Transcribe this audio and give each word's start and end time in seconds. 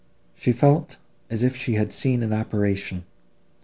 —She 0.33 0.51
felt, 0.51 0.97
as 1.29 1.43
if 1.43 1.55
she 1.55 1.75
had 1.75 1.93
seen 1.93 2.23
an 2.23 2.33
apparition. 2.33 3.03